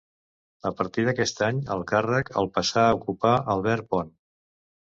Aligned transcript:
A 0.69 0.71
partir 0.79 1.03
d'aquest 1.07 1.43
any, 1.49 1.59
el 1.77 1.85
càrrec 1.93 2.33
el 2.43 2.51
passà 2.57 2.87
a 2.87 2.99
ocupar 3.01 3.35
Albert 3.57 3.91
Pont. 3.93 4.11